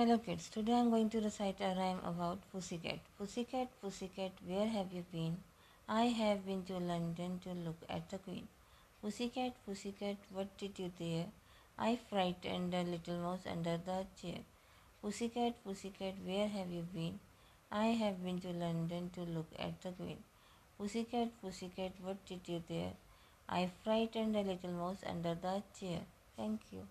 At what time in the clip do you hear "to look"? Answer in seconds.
7.44-7.76, 19.16-19.50